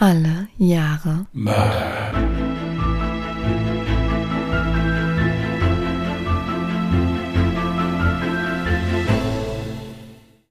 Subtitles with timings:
[0.00, 2.12] Alle Jahre Mörder.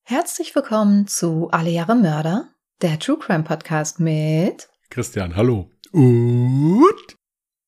[0.03, 2.49] Herzlich willkommen zu Alle Jahre Mörder,
[2.81, 5.71] der True Crime Podcast mit Christian, hallo.
[5.93, 7.15] Und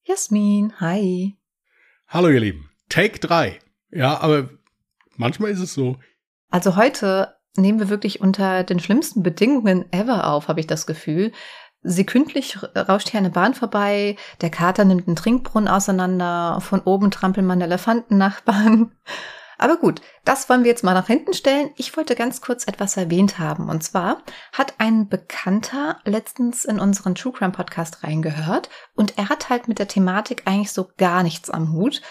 [0.04, 0.73] Jasmin.
[0.82, 1.38] Hi.
[2.09, 2.70] hallo ihr Lieben.
[2.89, 3.57] Take 3.
[3.91, 4.50] Ja, aber
[5.16, 5.96] manchmal ist es so.
[6.50, 11.32] Also heute nehmen wir wirklich unter den schlimmsten Bedingungen ever auf, habe ich das Gefühl.
[11.82, 17.47] Sekündlich rauscht hier eine Bahn vorbei, der Kater nimmt einen Trinkbrunnen auseinander, von oben trampeln
[17.47, 18.92] meine Elefantennachbarn.
[19.61, 21.71] Aber gut, das wollen wir jetzt mal nach hinten stellen.
[21.75, 23.68] Ich wollte ganz kurz etwas erwähnt haben.
[23.68, 29.50] Und zwar hat ein Bekannter letztens in unseren True Crime Podcast reingehört und er hat
[29.50, 32.02] halt mit der Thematik eigentlich so gar nichts am Hut.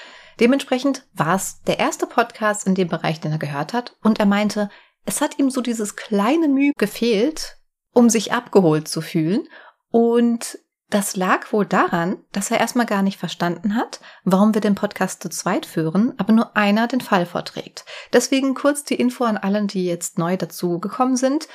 [0.40, 3.96] Dementsprechend war es der erste Podcast in dem Bereich, den er gehört hat.
[4.02, 4.68] Und er meinte,
[5.06, 7.57] es hat ihm so dieses kleine Mühe gefehlt,
[7.92, 9.48] um sich abgeholt zu fühlen.
[9.90, 10.58] Und
[10.90, 15.22] das lag wohl daran, dass er erstmal gar nicht verstanden hat, warum wir den Podcast
[15.22, 17.84] zu zweit führen, aber nur einer den Fall vorträgt.
[18.12, 21.46] Deswegen kurz die Info an allen, die jetzt neu dazu gekommen sind.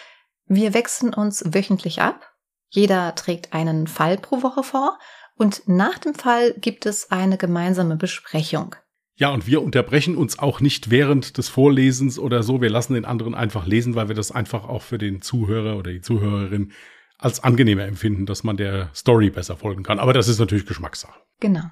[0.45, 2.31] Wir wechseln uns wöchentlich ab.
[2.70, 5.00] Jeder trägt einen Fall pro Woche vor
[5.36, 8.75] und nach dem Fall gibt es eine gemeinsame Besprechung.
[9.16, 12.61] Ja, und wir unterbrechen uns auch nicht während des Vorlesens oder so.
[12.61, 15.92] Wir lassen den anderen einfach lesen, weil wir das einfach auch für den Zuhörer oder
[15.92, 16.72] die Zuhörerin
[17.19, 20.00] als angenehmer empfinden, dass man der Story besser folgen kann.
[20.00, 21.19] Aber das ist natürlich Geschmackssache.
[21.39, 21.64] Genau.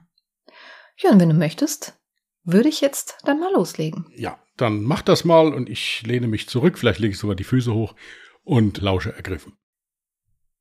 [0.98, 2.00] Ja, und wenn du möchtest,
[2.44, 4.06] würde ich jetzt dann mal loslegen.
[4.16, 6.78] Ja, dann mach das mal und ich lehne mich zurück.
[6.78, 7.96] Vielleicht lege ich sogar die Füße hoch
[8.44, 9.58] und lausche ergriffen.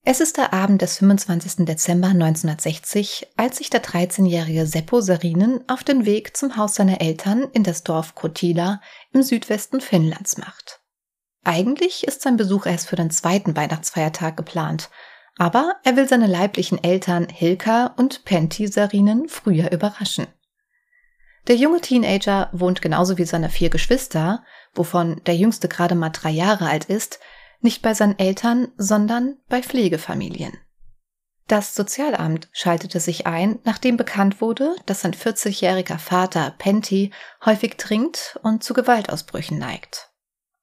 [0.03, 1.67] Es ist der Abend des 25.
[1.67, 7.49] Dezember 1960, als sich der 13-jährige Seppo Sarinen auf den Weg zum Haus seiner Eltern
[7.53, 8.81] in das Dorf Kotila
[9.13, 10.81] im Südwesten Finnlands macht.
[11.45, 14.89] Eigentlich ist sein Besuch erst für den zweiten Weihnachtsfeiertag geplant,
[15.37, 20.29] aber er will seine leiblichen Eltern Hilka und Pentti Sarinen früher überraschen.
[21.47, 26.31] Der junge Teenager wohnt genauso wie seine vier Geschwister, wovon der jüngste gerade mal drei
[26.31, 27.21] Jahre alt ist,
[27.61, 30.57] nicht bei seinen Eltern, sondern bei Pflegefamilien.
[31.47, 37.11] Das Sozialamt schaltete sich ein, nachdem bekannt wurde, dass sein 40-jähriger Vater Pentti
[37.45, 40.11] häufig trinkt und zu Gewaltausbrüchen neigt.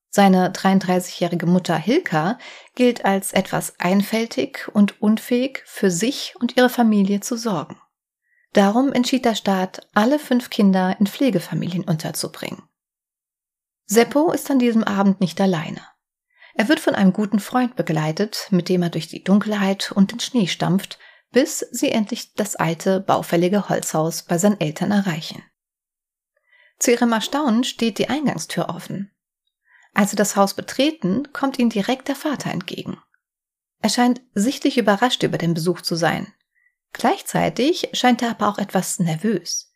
[0.10, 2.40] Seine 33-jährige Mutter Hilka
[2.74, 7.80] gilt als etwas einfältig und unfähig, für sich und ihre Familie zu sorgen.
[8.54, 12.64] Darum entschied der Staat, alle fünf Kinder in Pflegefamilien unterzubringen.
[13.86, 15.82] Seppo ist an diesem Abend nicht alleine.
[16.58, 20.20] Er wird von einem guten Freund begleitet, mit dem er durch die Dunkelheit und den
[20.20, 20.98] Schnee stampft,
[21.32, 25.44] bis sie endlich das alte, baufällige Holzhaus bei seinen Eltern erreichen.
[26.80, 29.12] Zu ihrem Erstaunen steht die Eingangstür offen.
[29.94, 32.98] Als sie das Haus betreten, kommt ihnen direkt der Vater entgegen.
[33.84, 36.34] Er scheint sichtlich überrascht über den Besuch zu sein.
[36.92, 39.67] Gleichzeitig scheint er aber auch etwas nervös.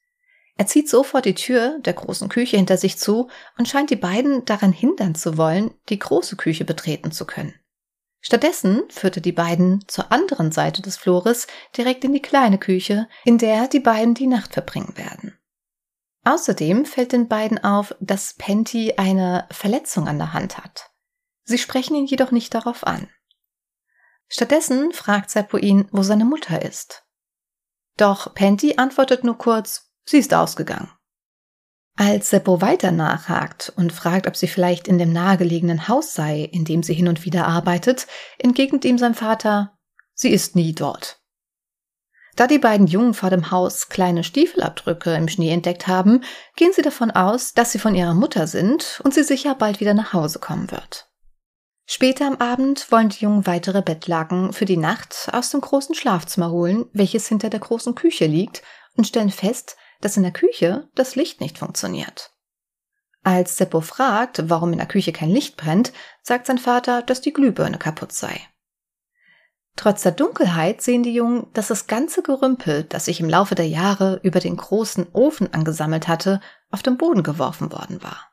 [0.62, 4.46] Er zieht sofort die Tür der großen Küche hinter sich zu und scheint die beiden
[4.46, 7.56] daran hindern zu wollen, die große Küche betreten zu können.
[8.20, 13.10] Stattdessen führt er die beiden zur anderen Seite des Flures direkt in die kleine Küche,
[13.26, 15.36] in der die beiden die Nacht verbringen werden.
[16.26, 20.92] Außerdem fällt den beiden auf, dass Penty eine Verletzung an der Hand hat.
[21.44, 23.10] Sie sprechen ihn jedoch nicht darauf an.
[24.28, 27.04] Stattdessen fragt Seppo ihn, wo seine Mutter ist.
[27.98, 30.90] Doch Penty antwortet nur kurz, Sie ist ausgegangen.
[31.96, 36.66] Als Seppo weiter nachhakt und fragt, ob sie vielleicht in dem nahegelegenen Haus sei, in
[36.66, 38.08] dem sie hin und wieder arbeitet,
[38.40, 39.78] entgegnet ihm sein Vater,
[40.14, 41.22] sie ist nie dort.
[42.36, 46.24] Da die beiden Jungen vor dem Haus kleine Stiefelabdrücke im Schnee entdeckt haben,
[46.56, 49.94] gehen sie davon aus, dass sie von ihrer Mutter sind und sie sicher bald wieder
[49.94, 51.10] nach Hause kommen wird.
[51.86, 56.50] Später am Abend wollen die Jungen weitere Bettlaken für die Nacht aus dem großen Schlafzimmer
[56.50, 58.64] holen, welches hinter der großen Küche liegt,
[58.96, 62.32] und stellen fest, dass in der Küche das Licht nicht funktioniert.
[63.24, 67.34] Als Seppo fragt, warum in der Küche kein Licht brennt, sagt sein Vater, dass die
[67.34, 68.42] Glühbirne kaputt sei.
[69.76, 73.68] Trotz der Dunkelheit sehen die Jungen, dass das ganze Gerümpel, das sich im Laufe der
[73.68, 76.42] Jahre über den großen Ofen angesammelt hatte,
[76.72, 78.32] auf den Boden geworfen worden war.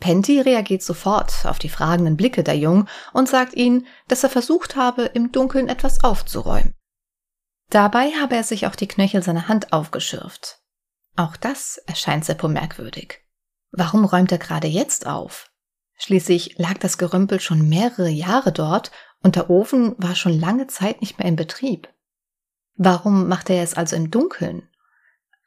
[0.00, 4.74] Penty reagiert sofort auf die fragenden Blicke der Jungen und sagt ihnen, dass er versucht
[4.74, 6.74] habe, im Dunkeln etwas aufzuräumen.
[7.68, 10.59] Dabei habe er sich auch die Knöchel seiner Hand aufgeschürft.
[11.16, 13.20] Auch das erscheint Seppo merkwürdig.
[13.72, 15.50] Warum räumt er gerade jetzt auf?
[15.96, 18.90] Schließlich lag das Gerümpel schon mehrere Jahre dort
[19.22, 21.92] und der Ofen war schon lange Zeit nicht mehr in Betrieb.
[22.74, 24.68] Warum machte er es also im Dunkeln?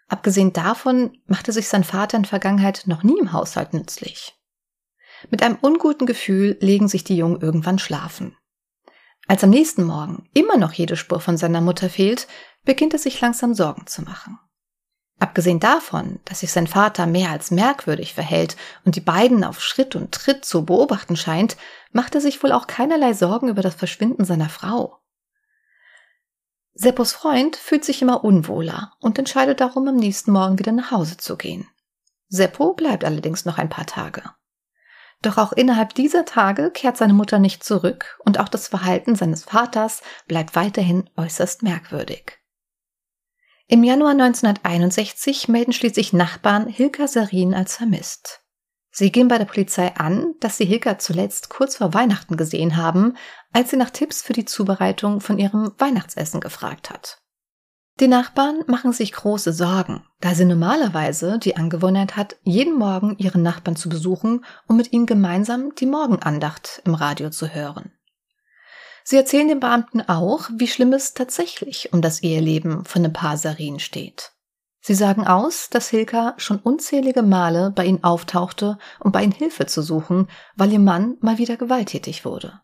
[0.07, 4.35] Abgesehen davon machte sich sein Vater in Vergangenheit noch nie im Haushalt nützlich.
[5.31, 8.37] Mit einem unguten Gefühl legen sich die Jungen irgendwann schlafen.
[9.27, 12.27] Als am nächsten Morgen immer noch jede Spur von seiner Mutter fehlt,
[12.65, 14.37] beginnt er sich langsam Sorgen zu machen.
[15.19, 19.95] Abgesehen davon, dass sich sein Vater mehr als merkwürdig verhält und die beiden auf Schritt
[19.95, 21.55] und Tritt zu beobachten scheint,
[21.91, 24.99] macht er sich wohl auch keinerlei Sorgen über das Verschwinden seiner Frau.
[26.73, 31.17] Seppos Freund fühlt sich immer unwohler und entscheidet darum, am nächsten Morgen wieder nach Hause
[31.17, 31.67] zu gehen.
[32.29, 34.23] Seppo bleibt allerdings noch ein paar Tage.
[35.21, 39.43] Doch auch innerhalb dieser Tage kehrt seine Mutter nicht zurück und auch das Verhalten seines
[39.43, 42.42] Vaters bleibt weiterhin äußerst merkwürdig.
[43.73, 48.43] Im Januar 1961 melden schließlich Nachbarn Hilka Sarin als vermisst.
[48.91, 53.17] Sie gehen bei der Polizei an, dass sie Hilka zuletzt kurz vor Weihnachten gesehen haben,
[53.51, 57.17] als sie nach Tipps für die Zubereitung von ihrem Weihnachtsessen gefragt hat.
[57.99, 63.41] Die Nachbarn machen sich große Sorgen, da sie normalerweise die Angewohnheit hat, jeden Morgen ihren
[63.41, 67.91] Nachbarn zu besuchen, um mit ihnen gemeinsam die Morgenandacht im Radio zu hören.
[69.03, 73.79] Sie erzählen den Beamten auch, wie schlimm es tatsächlich um das Eheleben von Paar Sarin
[73.79, 74.31] steht.
[74.85, 79.65] Sie sagen aus, dass Hilka schon unzählige Male bei ihnen auftauchte, um bei ihnen Hilfe
[79.65, 82.61] zu suchen, weil ihr Mann mal wieder gewalttätig wurde.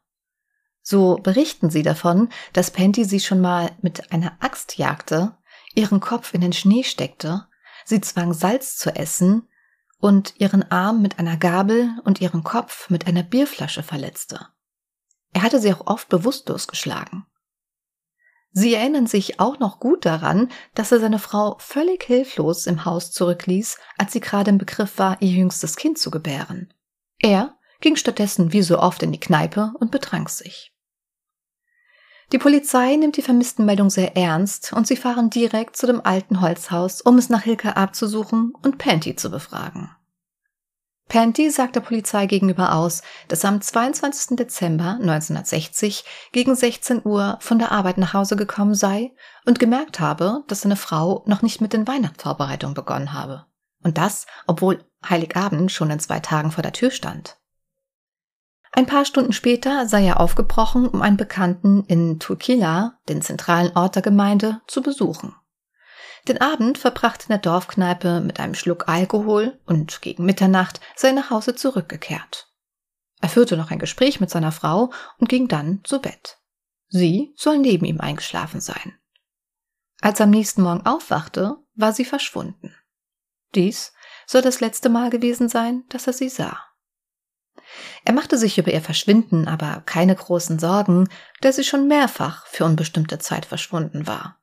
[0.81, 5.37] So berichten sie davon, dass Penty sie schon mal mit einer Axt jagte,
[5.75, 7.47] ihren Kopf in den Schnee steckte,
[7.85, 9.47] sie zwang Salz zu essen
[9.99, 14.47] und ihren Arm mit einer Gabel und ihren Kopf mit einer Bierflasche verletzte.
[15.33, 17.25] Er hatte sie auch oft bewusstlos geschlagen.
[18.51, 23.11] Sie erinnern sich auch noch gut daran, dass er seine Frau völlig hilflos im Haus
[23.11, 26.73] zurückließ, als sie gerade im Begriff war, ihr jüngstes Kind zu gebären.
[27.19, 30.73] Er ging stattdessen wie so oft in die Kneipe und betrank sich.
[32.31, 37.01] Die Polizei nimmt die Vermisstenmeldung sehr ernst und sie fahren direkt zu dem alten Holzhaus,
[37.01, 39.89] um es nach Hilke abzusuchen und Panty zu befragen.
[41.09, 44.37] Panty sagt der Polizei gegenüber aus, dass er am 22.
[44.37, 49.11] Dezember 1960 gegen 16 Uhr von der Arbeit nach Hause gekommen sei
[49.43, 53.47] und gemerkt habe, dass seine Frau noch nicht mit den Weihnachtsvorbereitungen begonnen habe.
[53.83, 57.37] Und das, obwohl Heiligabend schon in zwei Tagen vor der Tür stand.
[58.71, 63.95] Ein paar Stunden später sei er aufgebrochen, um einen Bekannten in Turkila, den zentralen Ort
[63.95, 65.33] der Gemeinde, zu besuchen.
[66.27, 71.29] Den Abend verbrachte in der Dorfkneipe mit einem Schluck Alkohol und gegen Mitternacht sei nach
[71.29, 72.47] Hause zurückgekehrt.
[73.21, 76.37] Er führte noch ein Gespräch mit seiner Frau und ging dann zu Bett.
[76.87, 78.97] Sie soll neben ihm eingeschlafen sein.
[80.01, 82.73] Als er am nächsten Morgen aufwachte, war sie verschwunden.
[83.55, 83.93] Dies
[84.25, 86.59] soll das letzte Mal gewesen sein, dass er sie sah.
[88.05, 91.07] Er machte sich über ihr Verschwinden aber keine großen Sorgen,
[91.41, 94.38] da sie schon mehrfach für unbestimmte Zeit verschwunden war.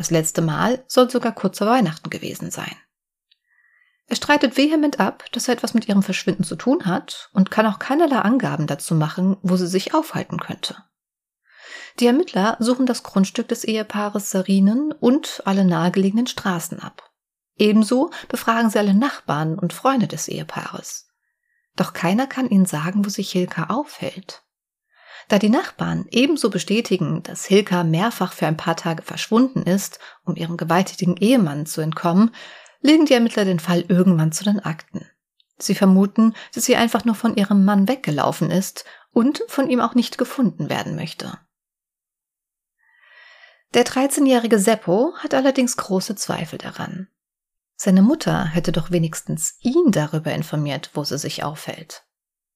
[0.00, 2.74] Das letzte Mal soll sogar kurz vor Weihnachten gewesen sein.
[4.06, 7.66] Er streitet vehement ab, dass er etwas mit ihrem Verschwinden zu tun hat und kann
[7.66, 10.82] auch keinerlei Angaben dazu machen, wo sie sich aufhalten könnte.
[11.98, 17.10] Die Ermittler suchen das Grundstück des Ehepaares Sarinen und alle nahegelegenen Straßen ab.
[17.56, 21.10] Ebenso befragen sie alle Nachbarn und Freunde des Ehepaares.
[21.76, 24.44] Doch keiner kann ihnen sagen, wo sich Hilka aufhält.
[25.30, 30.34] Da die Nachbarn ebenso bestätigen, dass Hilka mehrfach für ein paar Tage verschwunden ist, um
[30.34, 32.34] ihrem gewalttätigen Ehemann zu entkommen,
[32.80, 35.06] legen die Ermittler den Fall irgendwann zu den Akten.
[35.56, 39.94] Sie vermuten, dass sie einfach nur von ihrem Mann weggelaufen ist und von ihm auch
[39.94, 41.38] nicht gefunden werden möchte.
[43.72, 47.06] Der 13-jährige Seppo hat allerdings große Zweifel daran.
[47.76, 52.04] Seine Mutter hätte doch wenigstens ihn darüber informiert, wo sie sich aufhält.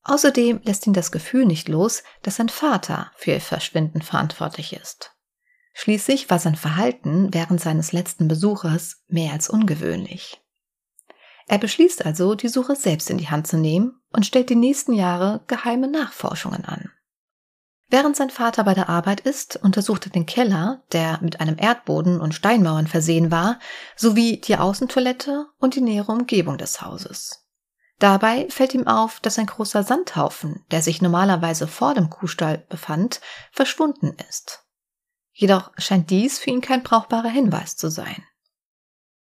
[0.05, 5.13] Außerdem lässt ihn das Gefühl nicht los, dass sein Vater für ihr Verschwinden verantwortlich ist.
[5.73, 10.41] Schließlich war sein Verhalten während seines letzten Besuches mehr als ungewöhnlich.
[11.47, 14.93] Er beschließt also, die Suche selbst in die Hand zu nehmen und stellt die nächsten
[14.93, 16.91] Jahre geheime Nachforschungen an.
[17.89, 22.21] Während sein Vater bei der Arbeit ist, untersucht er den Keller, der mit einem Erdboden
[22.21, 23.59] und Steinmauern versehen war,
[23.97, 27.44] sowie die Außentoilette und die nähere Umgebung des Hauses.
[28.05, 33.23] Dabei fällt ihm auf, dass ein großer Sandhaufen, der sich normalerweise vor dem Kuhstall befand,
[33.51, 34.63] verschwunden ist.
[35.33, 38.23] Jedoch scheint dies für ihn kein brauchbarer Hinweis zu sein.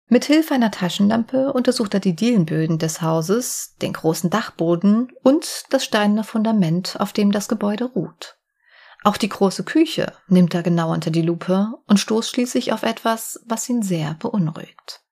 [0.08, 5.86] Mit Hilfe einer Taschenlampe untersucht er die Dielenböden des Hauses, den großen Dachboden und das
[5.86, 8.40] steinerne Fundament, auf dem das Gebäude ruht.
[9.04, 13.40] Auch die große Küche nimmt er genau unter die Lupe und stoßt schließlich auf etwas,
[13.46, 15.04] was ihn sehr beunruhigt.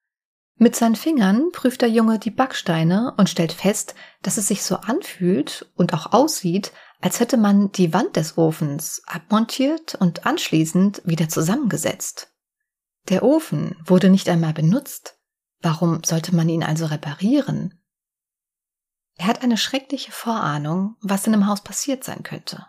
[0.62, 4.76] Mit seinen Fingern prüft der Junge die Backsteine und stellt fest, dass es sich so
[4.76, 11.30] anfühlt und auch aussieht, als hätte man die Wand des Ofens abmontiert und anschließend wieder
[11.30, 12.32] zusammengesetzt.
[13.10, 15.18] Der Ofen wurde nicht einmal benutzt.
[15.62, 17.82] Warum sollte man ihn also reparieren?
[19.16, 22.68] Er hat eine schreckliche Vorahnung, was in dem Haus passiert sein könnte.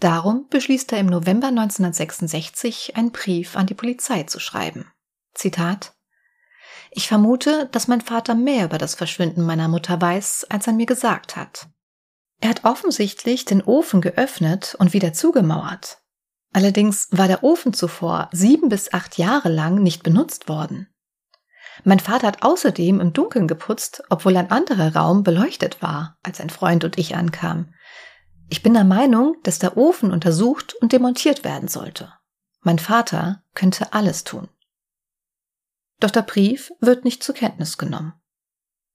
[0.00, 4.90] Darum beschließt er im November 1966 einen Brief an die Polizei zu schreiben.
[5.34, 5.92] Zitat
[6.90, 10.86] Ich vermute, dass mein Vater mehr über das Verschwinden meiner Mutter weiß, als er mir
[10.86, 11.68] gesagt hat.
[12.40, 15.98] Er hat offensichtlich den Ofen geöffnet und wieder zugemauert.
[16.52, 20.88] Allerdings war der Ofen zuvor sieben bis acht Jahre lang nicht benutzt worden.
[21.84, 26.50] Mein Vater hat außerdem im Dunkeln geputzt, obwohl ein anderer Raum beleuchtet war, als ein
[26.50, 27.74] Freund und ich ankamen.
[28.48, 32.12] Ich bin der Meinung, dass der Ofen untersucht und demontiert werden sollte.
[32.62, 34.48] Mein Vater könnte alles tun.
[36.00, 38.14] Doch der Brief wird nicht zur Kenntnis genommen.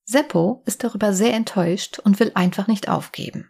[0.06, 3.50] Seppo ist darüber sehr enttäuscht und will einfach nicht aufgeben.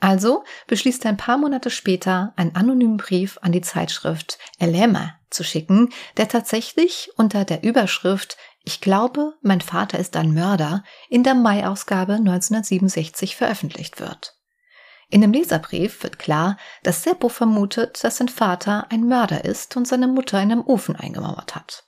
[0.00, 5.44] Also beschließt er ein paar Monate später, einen anonymen Brief an die Zeitschrift Elema zu
[5.44, 11.34] schicken, der tatsächlich unter der Überschrift Ich glaube, mein Vater ist ein Mörder in der
[11.34, 14.36] Mai-Ausgabe 1967 veröffentlicht wird.
[15.10, 19.86] In dem Leserbrief wird klar, dass Seppo vermutet, dass sein Vater ein Mörder ist und
[19.86, 21.83] seine Mutter in einem Ofen eingemauert hat.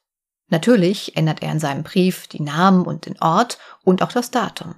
[0.48, 4.76] Natürlich ändert er in seinem Brief die Namen und den Ort und auch das Datum.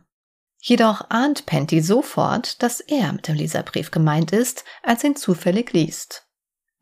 [0.60, 6.26] Jedoch ahnt Penty sofort, dass er mit dem Leserbrief gemeint ist, als ihn zufällig liest.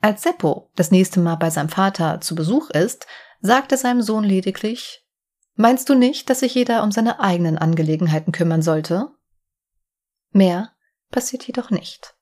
[0.00, 3.06] Als Seppo das nächste Mal bei seinem Vater zu Besuch ist,
[3.40, 5.02] sagt er seinem Sohn lediglich
[5.58, 9.08] Meinst du nicht, dass sich jeder um seine eigenen Angelegenheiten kümmern sollte?
[10.30, 10.72] Mehr
[11.10, 12.15] passiert jedoch nicht.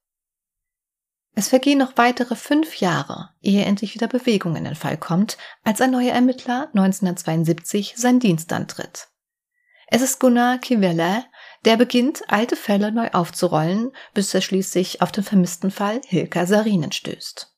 [1.35, 5.81] Es vergehen noch weitere fünf Jahre, ehe endlich wieder Bewegung in den Fall kommt, als
[5.81, 9.09] ein neuer Ermittler 1972 seinen Dienst antritt.
[9.89, 11.25] Es ist Gunnar Kivelle,
[11.65, 16.93] der beginnt, alte Fälle neu aufzurollen, bis er schließlich auf den vermissten Fall Hilka Sarinen
[16.93, 17.51] stößt.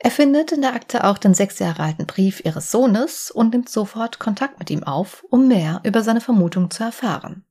[0.00, 3.68] Er findet in der Akte auch den sechs Jahre alten Brief ihres Sohnes und nimmt
[3.68, 7.44] sofort Kontakt mit ihm auf, um mehr über seine Vermutung zu erfahren.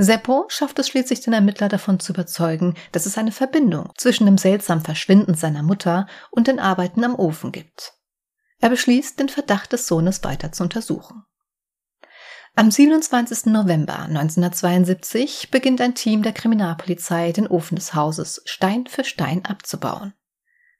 [0.00, 4.38] Seppo schafft es schließlich den Ermittler davon zu überzeugen, dass es eine Verbindung zwischen dem
[4.38, 7.94] seltsamen Verschwinden seiner Mutter und den Arbeiten am Ofen gibt.
[8.60, 11.24] Er beschließt, den Verdacht des Sohnes weiter zu untersuchen.
[12.54, 13.46] Am 27.
[13.46, 20.14] November 1972 beginnt ein Team der Kriminalpolizei, den Ofen des Hauses Stein für Stein abzubauen.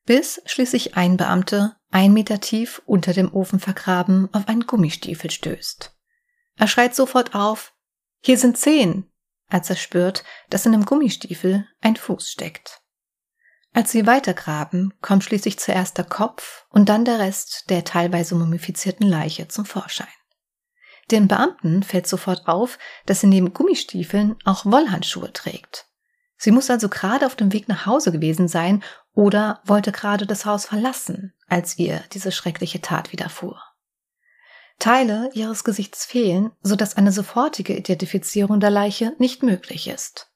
[0.07, 5.93] Bis schließlich ein Beamte, ein Meter tief unter dem Ofen vergraben, auf einen Gummistiefel stößt.
[6.57, 7.75] Er schreit sofort auf,
[8.21, 9.11] hier sind zehn,
[9.49, 12.81] als er spürt, dass in dem Gummistiefel ein Fuß steckt.
[13.73, 19.07] Als sie weitergraben, kommt schließlich zuerst der Kopf und dann der Rest der teilweise mumifizierten
[19.07, 20.07] Leiche zum Vorschein.
[21.11, 25.87] Den Beamten fällt sofort auf, dass sie neben Gummistiefeln auch Wollhandschuhe trägt.
[26.37, 28.83] Sie muss also gerade auf dem Weg nach Hause gewesen sein
[29.13, 33.61] oder wollte gerade das Haus verlassen, als ihr diese schreckliche Tat widerfuhr.
[34.79, 40.31] Teile ihres Gesichts fehlen, sodass eine sofortige Identifizierung der Leiche nicht möglich ist.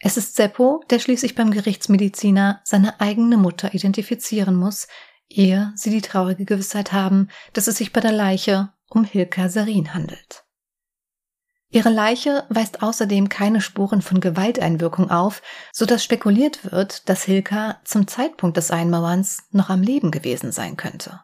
[0.00, 4.88] Es ist Seppo, der schließlich beim Gerichtsmediziner seine eigene Mutter identifizieren muss,
[5.28, 9.94] ehe sie die traurige Gewissheit haben, dass es sich bei der Leiche um Hilka Sarin
[9.94, 10.44] handelt.
[11.72, 15.40] Ihre Leiche weist außerdem keine Spuren von Gewalteinwirkung auf,
[15.72, 20.76] so dass spekuliert wird, dass Hilka zum Zeitpunkt des Einmauerns noch am Leben gewesen sein
[20.76, 21.20] könnte.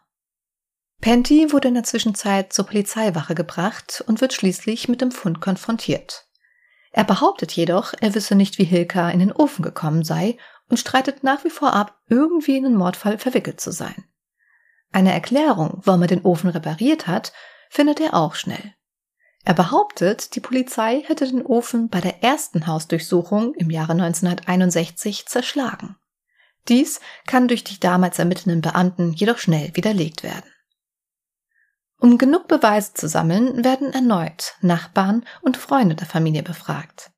[1.01, 6.27] Penty wurde in der Zwischenzeit zur Polizeiwache gebracht und wird schließlich mit dem Fund konfrontiert.
[6.91, 10.37] Er behauptet jedoch, er wisse nicht, wie Hilka in den Ofen gekommen sei
[10.69, 14.05] und streitet nach wie vor ab, irgendwie in den Mordfall verwickelt zu sein.
[14.91, 17.33] Eine Erklärung, warum er den Ofen repariert hat,
[17.69, 18.73] findet er auch schnell.
[19.43, 25.95] Er behauptet, die Polizei hätte den Ofen bei der ersten Hausdurchsuchung im Jahre 1961 zerschlagen.
[26.67, 30.51] Dies kann durch die damals ermittelnden Beamten jedoch schnell widerlegt werden.
[31.99, 37.11] Um genug Beweise zu sammeln, werden erneut Nachbarn und Freunde der Familie befragt.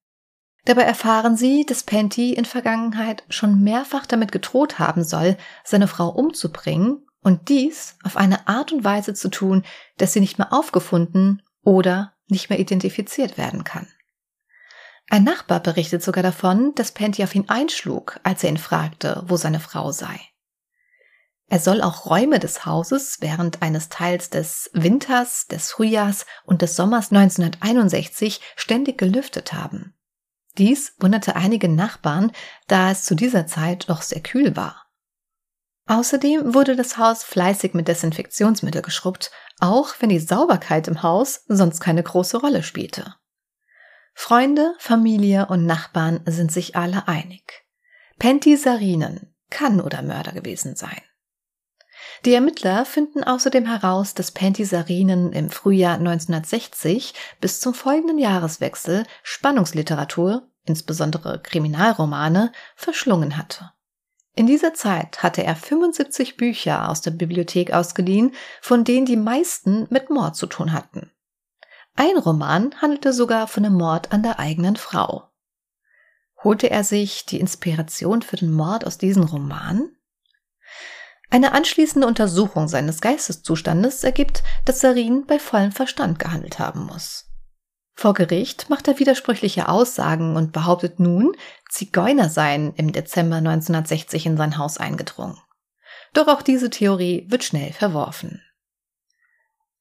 [0.66, 6.10] Dabei erfahren sie, dass Penty in Vergangenheit schon mehrfach damit gedroht haben soll, seine Frau
[6.10, 9.64] umzubringen und dies auf eine Art und Weise zu tun,
[9.98, 13.88] dass sie nicht mehr aufgefunden oder nicht mehr identifiziert werden kann.
[15.10, 19.38] Ein Nachbar berichtet sogar davon, dass Penty auf ihn einschlug, als er ihn fragte, wo
[19.38, 20.20] seine Frau sei.
[21.50, 26.76] Er soll auch Räume des Hauses während eines Teils des Winters, des Frühjahrs und des
[26.76, 29.96] Sommers 1961 ständig gelüftet haben.
[30.60, 32.32] Dies wunderte einige Nachbarn,
[32.68, 34.86] da es zu dieser Zeit doch sehr kühl war.
[35.88, 41.80] Außerdem wurde das Haus fleißig mit Desinfektionsmittel geschrubbt, auch wenn die Sauberkeit im Haus sonst
[41.80, 43.16] keine große Rolle spielte.
[44.14, 47.66] Freunde, Familie und Nachbarn sind sich alle einig.
[48.20, 51.02] Penty Sarinen kann oder Mörder gewesen sein.
[52.26, 60.48] Die Ermittler finden außerdem heraus, dass Pentisarinen im Frühjahr 1960 bis zum folgenden Jahreswechsel Spannungsliteratur,
[60.66, 63.72] insbesondere Kriminalromane, verschlungen hatte.
[64.36, 69.88] In dieser Zeit hatte er 75 Bücher aus der Bibliothek ausgeliehen, von denen die meisten
[69.90, 71.12] mit Mord zu tun hatten.
[71.96, 75.30] Ein Roman handelte sogar von einem Mord an der eigenen Frau.
[76.44, 79.90] Holte er sich die Inspiration für den Mord aus diesem Roman?
[81.32, 87.26] Eine anschließende Untersuchung seines Geisteszustandes ergibt, dass Sarin bei vollem Verstand gehandelt haben muss.
[87.94, 91.36] Vor Gericht macht er widersprüchliche Aussagen und behauptet nun,
[91.70, 95.38] Zigeuner seien im Dezember 1960 in sein Haus eingedrungen.
[96.14, 98.42] Doch auch diese Theorie wird schnell verworfen.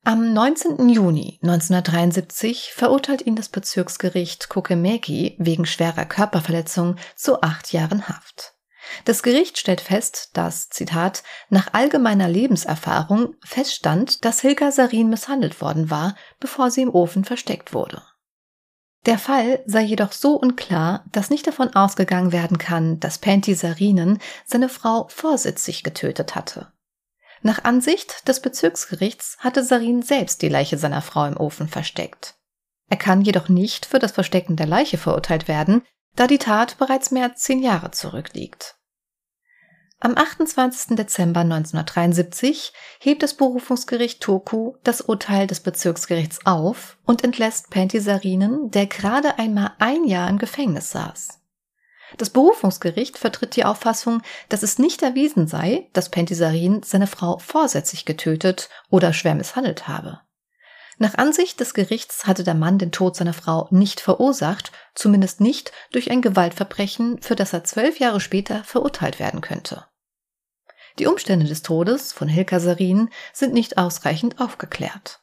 [0.05, 0.89] Am 19.
[0.89, 8.58] Juni 1973 verurteilt ihn das Bezirksgericht Kokemeki wegen schwerer Körperverletzung zu acht Jahren Haft.
[9.05, 15.91] Das Gericht stellt fest, dass, Zitat, nach allgemeiner Lebenserfahrung feststand, dass Hilka Sarin misshandelt worden
[15.91, 18.03] war, bevor sie im Ofen versteckt wurde.
[19.07, 24.19] Der Fall sei jedoch so unklar, dass nicht davon ausgegangen werden kann, dass Panty Sarinen
[24.45, 26.73] seine Frau vorsätzlich getötet hatte.
[27.41, 32.35] Nach Ansicht des Bezirksgerichts hatte Sarin selbst die Leiche seiner Frau im Ofen versteckt.
[32.91, 35.83] Er kann jedoch nicht für das Verstecken der Leiche verurteilt werden,
[36.17, 38.78] da die Tat bereits mehr als zehn Jahre zurückliegt.
[40.01, 40.95] Am 28.
[40.97, 48.87] Dezember 1973 hebt das Berufungsgericht Turku das Urteil des Bezirksgerichts auf und entlässt Pentisarinen, der
[48.87, 51.41] gerade einmal ein Jahr im Gefängnis saß.
[52.17, 58.05] Das Berufungsgericht vertritt die Auffassung, dass es nicht erwiesen sei, dass Pentisarin seine Frau vorsätzlich
[58.05, 60.21] getötet oder schwer misshandelt habe.
[60.99, 65.73] Nach Ansicht des Gerichts hatte der Mann den Tod seiner Frau nicht verursacht, zumindest nicht
[65.93, 69.88] durch ein Gewaltverbrechen, für das er zwölf Jahre später verurteilt werden könnte.
[70.99, 75.21] Die Umstände des Todes von Hilka Sarin sind nicht ausreichend aufgeklärt.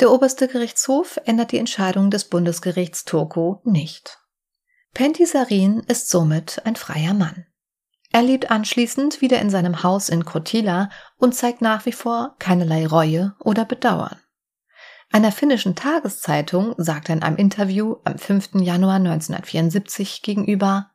[0.00, 4.18] Der oberste Gerichtshof ändert die Entscheidung des Bundesgerichts Turku nicht.
[4.94, 7.46] Pentti Sarin ist somit ein freier Mann.
[8.12, 12.86] Er lebt anschließend wieder in seinem Haus in Kotila und zeigt nach wie vor keinerlei
[12.86, 14.18] Reue oder Bedauern.
[15.12, 18.50] Einer finnischen Tageszeitung sagt er in einem Interview am 5.
[18.54, 20.90] Januar 1974 gegenüber,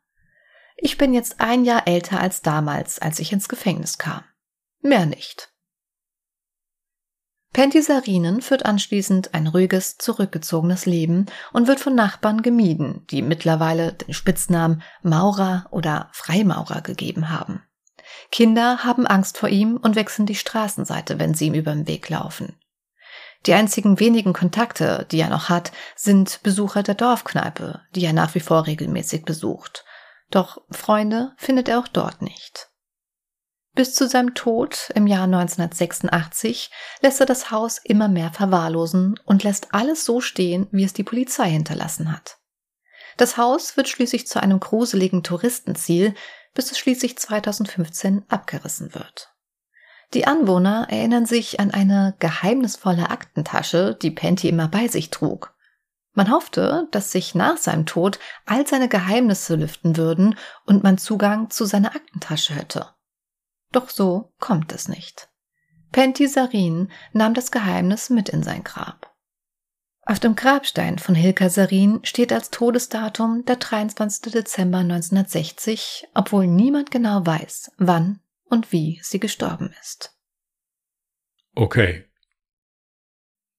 [0.78, 4.24] ich bin jetzt ein Jahr älter als damals, als ich ins Gefängnis kam.
[4.82, 5.52] Mehr nicht.
[7.54, 14.14] Pentisarinen führt anschließend ein ruhiges, zurückgezogenes Leben und wird von Nachbarn gemieden, die mittlerweile den
[14.14, 17.64] Spitznamen Maurer oder Freimaurer gegeben haben.
[18.30, 22.10] Kinder haben Angst vor ihm und wechseln die Straßenseite, wenn sie ihm über den Weg
[22.10, 22.60] laufen.
[23.46, 28.36] Die einzigen wenigen Kontakte, die er noch hat, sind Besucher der Dorfkneipe, die er nach
[28.36, 29.85] wie vor regelmäßig besucht.
[30.32, 32.70] Doch Freunde findet er auch dort nicht.
[33.74, 39.44] Bis zu seinem Tod im Jahr 1986 lässt er das Haus immer mehr verwahrlosen und
[39.44, 42.38] lässt alles so stehen, wie es die Polizei hinterlassen hat.
[43.18, 46.16] Das Haus wird schließlich zu einem gruseligen Touristenziel,
[46.54, 49.36] bis es schließlich 2015 abgerissen wird.
[50.14, 55.55] Die Anwohner erinnern sich an eine geheimnisvolle Aktentasche, die Penty immer bei sich trug.
[56.16, 61.50] Man hoffte, dass sich nach seinem Tod all seine Geheimnisse lüften würden und man Zugang
[61.50, 62.90] zu seiner Aktentasche hätte.
[63.74, 65.30] Doch so kommt es nicht.
[65.92, 69.14] Pentti Sarin nahm das Geheimnis mit in sein Grab.
[70.08, 74.32] Auf dem Grabstein von Hilka Sarin steht als Todesdatum der 23.
[74.32, 80.16] Dezember 1960, obwohl niemand genau weiß, wann und wie sie gestorben ist.
[81.56, 82.06] Okay.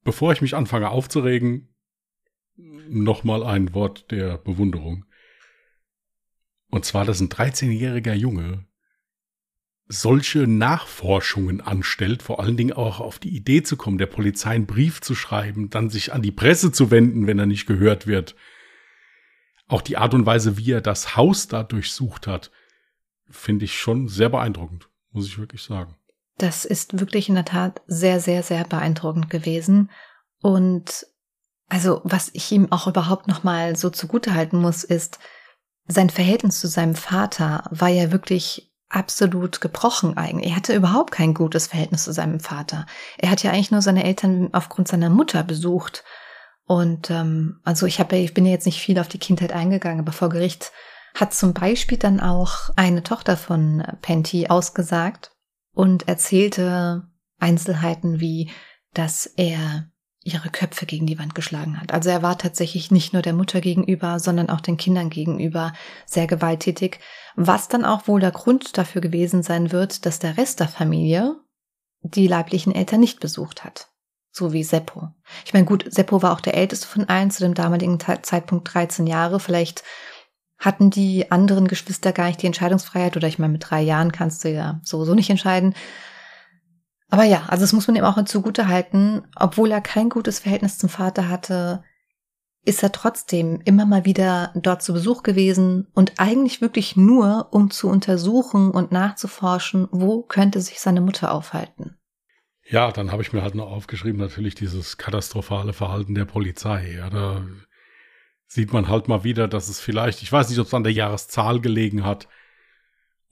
[0.05, 1.75] Bevor ich mich anfange aufzuregen,
[2.57, 5.05] nochmal ein Wort der Bewunderung.
[6.71, 8.67] Und zwar, dass ein 13-jähriger Junge
[9.89, 14.67] solche Nachforschungen anstellt, vor allen Dingen auch auf die Idee zu kommen, der Polizei einen
[14.67, 18.35] Brief zu schreiben, dann sich an die Presse zu wenden, wenn er nicht gehört wird.
[19.69, 22.51] Auch die Art und Weise, wie er das Haus da durchsucht hat,
[23.29, 25.97] finde ich schon sehr beeindruckend, muss ich wirklich sagen.
[26.39, 29.91] Das ist wirklich in der Tat sehr, sehr, sehr beeindruckend gewesen.
[30.41, 31.07] Und
[31.69, 35.19] also, was ich ihm auch überhaupt nochmal so zugutehalten muss, ist,
[35.89, 40.51] sein Verhältnis zu seinem Vater war ja wirklich absolut gebrochen eigentlich.
[40.51, 42.87] Er hatte überhaupt kein gutes Verhältnis zu seinem Vater.
[43.19, 46.05] Er hat ja eigentlich nur seine Eltern aufgrund seiner Mutter besucht.
[46.67, 50.01] Und ähm, also ich habe, ich bin ja jetzt nicht viel auf die Kindheit eingegangen,
[50.01, 50.73] aber vor Gericht
[51.15, 55.33] hat zum Beispiel dann auch eine Tochter von Penty ausgesagt
[55.73, 58.51] und erzählte Einzelheiten wie,
[58.93, 59.91] dass er
[60.27, 61.93] ihre Köpfe gegen die Wand geschlagen hat.
[61.93, 65.73] Also er war tatsächlich nicht nur der Mutter gegenüber, sondern auch den Kindern gegenüber
[66.05, 66.99] sehr gewalttätig,
[67.37, 71.37] was dann auch wohl der Grund dafür gewesen sein wird, dass der Rest der Familie
[72.03, 73.89] die leiblichen Eltern nicht besucht hat.
[74.33, 75.09] So wie Seppo.
[75.45, 79.07] Ich meine, gut, Seppo war auch der älteste von allen, zu dem damaligen Zeitpunkt 13
[79.07, 79.41] Jahre.
[79.41, 79.83] Vielleicht
[80.59, 84.45] hatten die anderen Geschwister gar nicht die Entscheidungsfreiheit oder ich meine, mit drei Jahren kannst
[84.45, 85.75] du ja sowieso nicht entscheiden.
[87.09, 90.79] Aber ja, also das muss man ihm auch zugute halten, obwohl er kein gutes Verhältnis
[90.79, 91.85] zum Vater hatte,
[92.65, 97.71] ist er trotzdem immer mal wieder dort zu Besuch gewesen und eigentlich wirklich nur, um
[97.71, 101.97] zu untersuchen und nachzuforschen, wo könnte sich seine Mutter aufhalten.
[102.69, 106.93] Ja, dann habe ich mir halt noch aufgeschrieben, natürlich dieses katastrophale Verhalten der Polizei.
[106.99, 107.47] Ja, da
[108.49, 110.93] sieht man halt mal wieder, dass es vielleicht, ich weiß nicht, ob es an der
[110.93, 112.27] Jahreszahl gelegen hat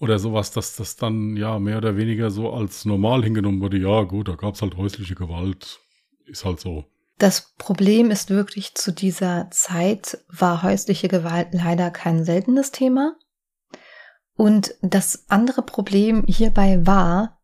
[0.05, 3.79] oder sowas, dass das dann ja mehr oder weniger so als normal hingenommen wurde.
[3.79, 5.81] Ja, gut, da gab es halt häusliche Gewalt.
[6.27, 6.85] Ist halt so.
[7.19, 13.17] Das Problem ist wirklich, zu dieser Zeit war häusliche Gewalt leider kein seltenes Thema.
[14.37, 17.41] Und das andere Problem hierbei war,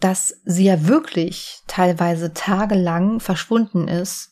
[0.00, 4.31] dass sie ja wirklich teilweise tagelang verschwunden ist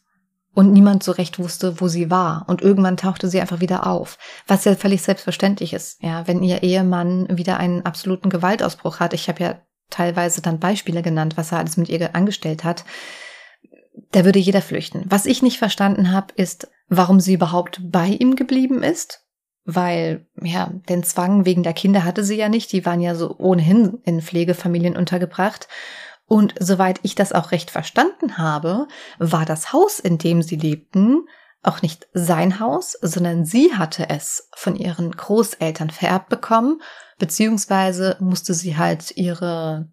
[0.55, 2.45] und niemand so recht wusste, wo sie war.
[2.49, 6.03] Und irgendwann tauchte sie einfach wieder auf, was ja völlig selbstverständlich ist.
[6.03, 9.15] Ja, wenn ihr Ehemann wieder einen absoluten Gewaltausbruch hat.
[9.15, 9.61] Ich habe ja
[9.91, 12.85] teilweise dann Beispiele genannt, was er alles mit ihr angestellt hat
[14.13, 15.05] da würde jeder flüchten.
[15.09, 19.27] Was ich nicht verstanden habe, ist, warum sie überhaupt bei ihm geblieben ist.
[19.65, 22.73] Weil, ja, den Zwang wegen der Kinder hatte sie ja nicht.
[22.73, 25.69] Die waren ja so ohnehin in Pflegefamilien untergebracht.
[26.31, 28.87] Und soweit ich das auch recht verstanden habe,
[29.19, 31.27] war das Haus, in dem sie lebten,
[31.65, 36.83] auch nicht sein Haus, sondern sie hatte es von ihren Großeltern vererbt bekommen,
[37.19, 39.89] beziehungsweise musste sie halt ihre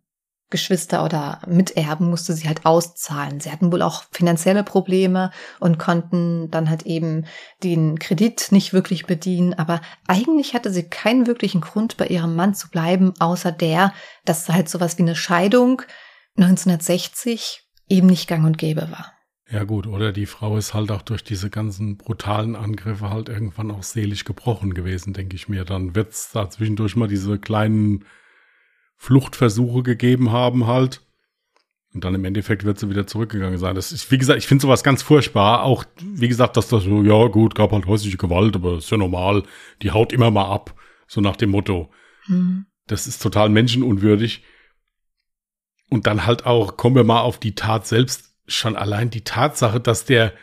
[0.52, 3.40] Geschwister oder Miterben musste sie halt auszahlen.
[3.40, 7.26] Sie hatten wohl auch finanzielle Probleme und konnten dann halt eben
[7.64, 9.56] den Kredit nicht wirklich bedienen.
[9.56, 13.92] Aber eigentlich hatte sie keinen wirklichen Grund, bei ihrem Mann zu bleiben, außer der,
[14.24, 15.82] dass halt sowas wie eine Scheidung
[16.38, 19.14] 1960 eben nicht gang und gäbe war.
[19.50, 23.72] Ja gut, oder die Frau ist halt auch durch diese ganzen brutalen Angriffe halt irgendwann
[23.72, 25.64] auch seelisch gebrochen gewesen, denke ich mir.
[25.64, 28.04] Dann wird's da zwischendurch mal diese kleinen
[28.98, 31.02] Fluchtversuche gegeben haben halt.
[31.94, 33.74] Und dann im Endeffekt wird sie wieder zurückgegangen sein.
[33.74, 35.64] Das ist, wie gesagt, ich finde sowas ganz furchtbar.
[35.64, 38.98] Auch, wie gesagt, dass das so, ja gut, gab halt häusliche Gewalt, aber ist ja
[38.98, 39.44] normal.
[39.82, 40.76] Die haut immer mal ab.
[41.08, 41.90] So nach dem Motto.
[42.28, 42.66] Mhm.
[42.86, 44.44] Das ist total menschenunwürdig.
[45.90, 49.80] Und dann halt auch, kommen wir mal auf die Tat selbst, schon allein die Tatsache,
[49.80, 50.34] dass der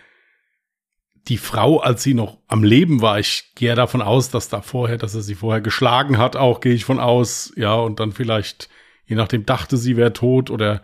[1.28, 4.98] die Frau, als sie noch am Leben war, ich gehe davon aus, dass da vorher,
[4.98, 8.68] dass er sie vorher geschlagen hat, auch gehe ich von aus, ja, und dann vielleicht,
[9.06, 10.82] je nachdem, dachte sie wäre tot oder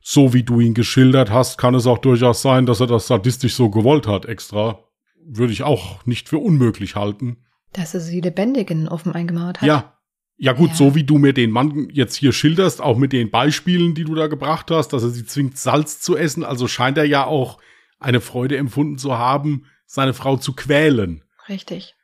[0.00, 3.54] so wie du ihn geschildert hast, kann es auch durchaus sein, dass er das sadistisch
[3.54, 4.84] so gewollt hat, extra.
[5.24, 7.44] Würde ich auch nicht für unmöglich halten.
[7.72, 9.68] Dass er sie lebendig in den Ofen eingemauert hat.
[9.68, 9.97] Ja.
[10.38, 10.76] Ja gut, ja.
[10.76, 14.14] so wie du mir den Mann jetzt hier schilderst, auch mit den Beispielen, die du
[14.14, 17.58] da gebracht hast, dass er sie zwingt, Salz zu essen, also scheint er ja auch
[17.98, 21.24] eine Freude empfunden zu haben, seine Frau zu quälen.
[21.48, 21.96] Richtig.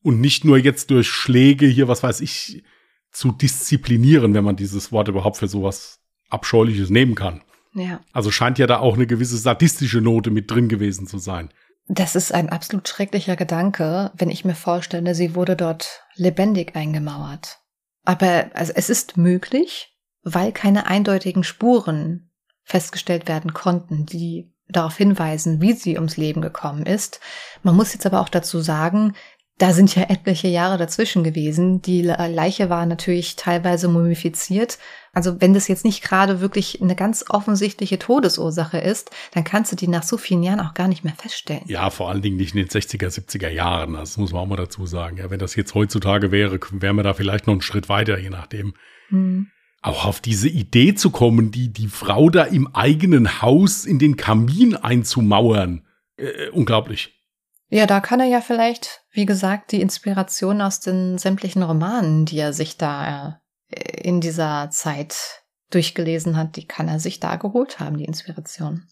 [0.00, 2.64] Und nicht nur jetzt durch Schläge hier, was weiß ich,
[3.10, 6.00] zu disziplinieren, wenn man dieses Wort überhaupt für sowas
[6.30, 7.42] Abscheuliches nehmen kann.
[7.74, 8.00] Ja.
[8.12, 11.50] Also scheint ja da auch eine gewisse sadistische Note mit drin gewesen zu sein.
[11.88, 17.58] Das ist ein absolut schrecklicher Gedanke, wenn ich mir vorstelle, sie wurde dort lebendig eingemauert.
[18.04, 22.30] Aber also es ist möglich, weil keine eindeutigen Spuren
[22.64, 27.20] festgestellt werden konnten, die darauf hinweisen, wie sie ums Leben gekommen ist.
[27.62, 29.14] Man muss jetzt aber auch dazu sagen,
[29.58, 31.82] da sind ja etliche Jahre dazwischen gewesen.
[31.82, 34.78] Die Leiche war natürlich teilweise mumifiziert.
[35.12, 39.76] Also wenn das jetzt nicht gerade wirklich eine ganz offensichtliche Todesursache ist, dann kannst du
[39.76, 41.64] die nach so vielen Jahren auch gar nicht mehr feststellen.
[41.66, 43.92] Ja, vor allen Dingen nicht in den 60er, 70er Jahren.
[43.92, 45.18] Das muss man auch mal dazu sagen.
[45.18, 48.30] Ja, wenn das jetzt heutzutage wäre, wären wir da vielleicht noch einen Schritt weiter, je
[48.30, 48.74] nachdem.
[49.08, 49.48] Hm
[49.82, 54.16] auch auf diese Idee zu kommen, die, die Frau da im eigenen Haus in den
[54.16, 55.84] Kamin einzumauern.
[56.16, 57.20] Äh, unglaublich.
[57.68, 62.38] Ja, da kann er ja vielleicht, wie gesagt, die Inspiration aus den sämtlichen Romanen, die
[62.38, 63.32] er sich da äh,
[64.02, 68.84] in dieser Zeit durchgelesen hat, die kann er sich da geholt haben, die Inspiration.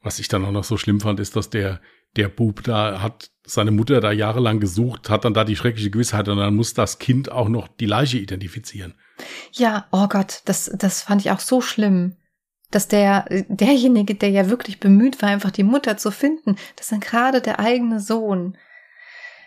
[0.00, 1.80] Was ich dann auch noch so schlimm fand, ist, dass der,
[2.16, 6.28] der Bub da hat seine Mutter da jahrelang gesucht, hat dann da die schreckliche Gewissheit
[6.28, 8.94] und dann muss das Kind auch noch die Leiche identifizieren.
[9.52, 12.16] Ja, oh Gott, das, das fand ich auch so schlimm.
[12.70, 17.00] Dass der, derjenige, der ja wirklich bemüht war, einfach die Mutter zu finden, dass dann
[17.00, 18.58] gerade der eigene Sohn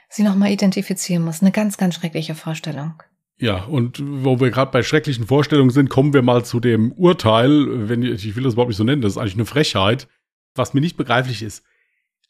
[0.10, 1.42] sie nochmal identifizieren muss.
[1.42, 3.02] Eine ganz, ganz schreckliche Vorstellung.
[3.42, 7.90] Ja, und wo wir gerade bei schrecklichen Vorstellungen sind, kommen wir mal zu dem Urteil,
[7.90, 10.08] wenn ich, ich will das überhaupt nicht so nennen, das ist eigentlich eine Frechheit.
[10.56, 11.64] Was mir nicht begreiflich ist,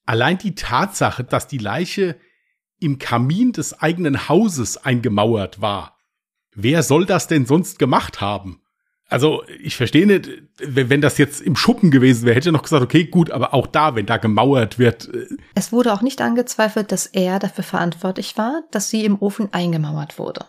[0.06, 2.16] allein die Tatsache, dass die Leiche
[2.80, 5.98] im Kamin des eigenen Hauses eingemauert war,
[6.54, 8.62] Wer soll das denn sonst gemacht haben?
[9.08, 12.84] Also ich verstehe nicht, wenn das jetzt im Schuppen gewesen wäre, hätte er noch gesagt,
[12.84, 15.14] okay, gut, aber auch da, wenn da gemauert wird.
[15.14, 19.50] Äh, es wurde auch nicht angezweifelt, dass er dafür verantwortlich war, dass sie im Ofen
[19.52, 20.46] eingemauert wurde.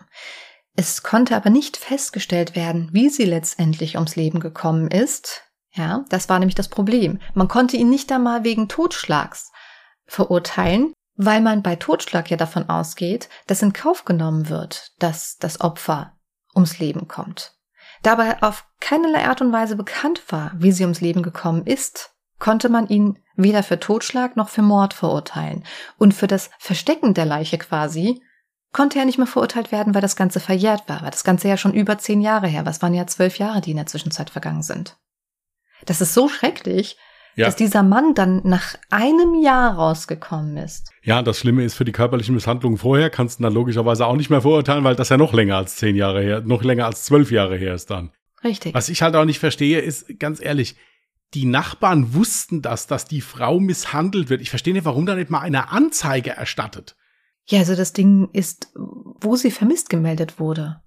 [0.74, 5.42] Es konnte aber nicht festgestellt werden, wie sie letztendlich ums Leben gekommen ist.
[5.74, 7.18] Ja, das war nämlich das Problem.
[7.34, 9.50] Man konnte ihn nicht einmal wegen Totschlags
[10.06, 15.60] verurteilen, weil man bei Totschlag ja davon ausgeht, dass in Kauf genommen wird, dass das
[15.60, 16.16] Opfer
[16.54, 17.54] ums Leben kommt.
[18.02, 22.68] Dabei auf keinerlei Art und Weise bekannt war, wie sie ums Leben gekommen ist, konnte
[22.68, 25.64] man ihn weder für Totschlag noch für Mord verurteilen.
[25.96, 28.22] Und für das Verstecken der Leiche quasi
[28.72, 31.56] konnte er nicht mehr verurteilt werden, weil das Ganze verjährt war, weil das Ganze ja
[31.56, 34.62] schon über zehn Jahre her, was waren ja zwölf Jahre, die in der Zwischenzeit vergangen
[34.62, 34.96] sind.
[35.84, 36.96] Das ist so schrecklich,
[37.36, 37.46] ja.
[37.46, 40.90] dass dieser Mann dann nach einem Jahr rausgekommen ist.
[41.02, 44.30] Ja, das Schlimme ist, für die körperlichen Misshandlungen vorher kannst du dann logischerweise auch nicht
[44.30, 47.30] mehr verurteilen, weil das ja noch länger als zehn Jahre her, noch länger als zwölf
[47.30, 48.10] Jahre her ist dann.
[48.44, 48.74] Richtig.
[48.74, 50.76] Was ich halt auch nicht verstehe, ist, ganz ehrlich,
[51.34, 54.40] die Nachbarn wussten das, dass die Frau misshandelt wird.
[54.40, 56.96] Ich verstehe nicht, warum da nicht mal eine Anzeige erstattet.
[57.52, 60.80] Ja, also das Ding ist, wo sie vermisst gemeldet wurde.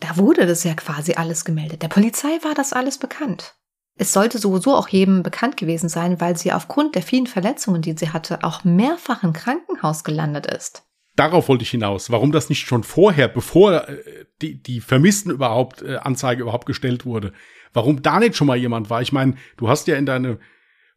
[0.00, 1.82] Da wurde das ja quasi alles gemeldet.
[1.82, 3.54] Der Polizei war das alles bekannt.
[3.96, 7.96] Es sollte sowieso auch jedem bekannt gewesen sein, weil sie aufgrund der vielen Verletzungen, die
[7.96, 10.82] sie hatte, auch mehrfach im Krankenhaus gelandet ist.
[11.14, 12.10] Darauf wollte ich hinaus.
[12.10, 17.06] Warum das nicht schon vorher, bevor äh, die, die Vermissten überhaupt, äh, Anzeige überhaupt gestellt
[17.06, 17.32] wurde,
[17.72, 19.00] warum da nicht schon mal jemand war?
[19.00, 20.38] Ich meine, du hast ja in deiner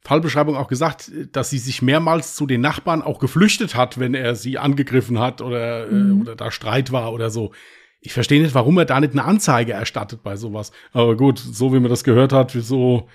[0.02, 4.36] Fallbeschreibung auch gesagt, dass sie sich mehrmals zu den Nachbarn auch geflüchtet hat, wenn er
[4.36, 6.20] sie angegriffen hat oder, äh, mhm.
[6.20, 7.52] äh, oder da Streit war oder so.
[8.00, 10.72] Ich verstehe nicht, warum er da nicht eine Anzeige erstattet bei sowas.
[10.94, 13.10] Aber gut, so wie man das gehört hat, so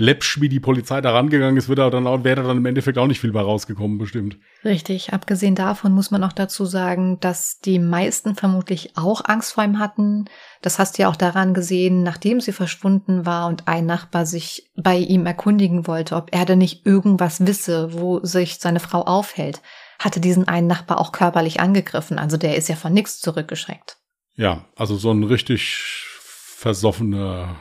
[0.00, 2.96] läppsch wie die Polizei da rangegangen ist, wird er dann auch, wäre dann im Endeffekt
[2.96, 4.38] auch nicht viel bei rausgekommen, bestimmt.
[4.64, 5.12] Richtig.
[5.12, 9.78] Abgesehen davon muss man auch dazu sagen, dass die meisten vermutlich auch Angst vor ihm
[9.78, 10.24] hatten.
[10.62, 14.70] Das hast du ja auch daran gesehen, nachdem sie verschwunden war und ein Nachbar sich
[14.74, 19.60] bei ihm erkundigen wollte, ob er denn nicht irgendwas wisse, wo sich seine Frau aufhält,
[19.98, 22.18] hatte diesen einen Nachbar auch körperlich angegriffen.
[22.18, 23.98] Also der ist ja von nichts zurückgeschreckt.
[24.34, 26.06] Ja, also so ein richtig
[26.56, 27.56] versoffener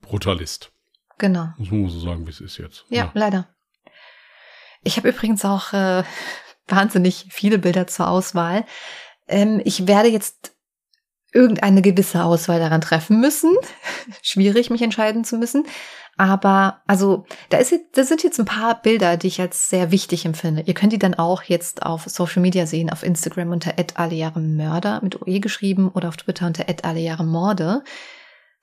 [0.00, 0.72] Brutalist.
[1.18, 1.48] Genau.
[1.58, 2.84] Muss man so sagen, wie es ist jetzt.
[2.88, 3.10] Ja, ja.
[3.14, 3.48] leider.
[4.84, 6.04] Ich habe übrigens auch äh,
[6.68, 8.64] wahnsinnig viele Bilder zur Auswahl.
[9.26, 10.54] Ähm, ich werde jetzt
[11.32, 13.54] irgendeine gewisse Auswahl daran treffen müssen.
[14.22, 15.66] Schwierig, mich entscheiden zu müssen.
[16.16, 19.92] Aber also, da, ist jetzt, da sind jetzt ein paar Bilder, die ich als sehr
[19.92, 20.62] wichtig empfinde.
[20.66, 23.74] Ihr könnt die dann auch jetzt auf Social Media sehen, auf Instagram unter
[24.36, 26.64] Mörder mit OE geschrieben oder auf Twitter unter
[27.22, 27.84] Morde.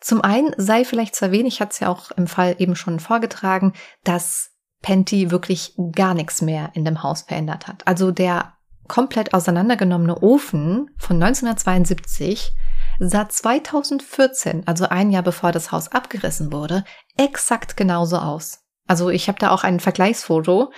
[0.06, 3.00] Zum einen sei vielleicht zu erwähnen, ich hatte es ja auch im Fall eben schon
[3.00, 4.52] vorgetragen, dass
[4.84, 7.88] Penty wirklich gar nichts mehr in dem Haus verändert hat.
[7.88, 8.54] Also der
[8.88, 12.54] komplett auseinandergenommene Ofen von 1972
[13.00, 16.84] sah 2014, also ein Jahr bevor das Haus abgerissen wurde,
[17.18, 18.60] exakt genauso aus.
[18.88, 20.72] Also ich habe da auch ein Vergleichsfoto.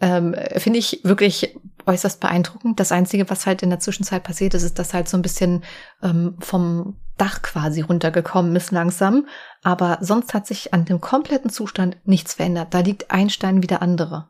[0.00, 2.80] Ähm, Finde ich wirklich äußerst beeindruckend.
[2.80, 5.64] Das Einzige, was halt in der Zwischenzeit passiert ist, ist, dass halt so ein bisschen
[6.02, 9.26] ähm, vom Dach quasi runtergekommen ist langsam.
[9.62, 12.74] Aber sonst hat sich an dem kompletten Zustand nichts verändert.
[12.74, 14.28] Da liegt ein Stein wie der andere.